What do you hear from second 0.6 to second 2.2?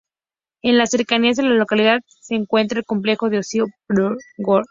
En las cercanías de la localidad